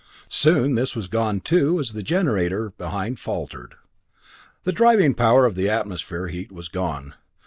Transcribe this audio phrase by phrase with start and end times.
[0.29, 3.75] Soon this was gone too, as the generator behind faltered.
[4.63, 7.13] The driving power of the atmospheric heat was gone.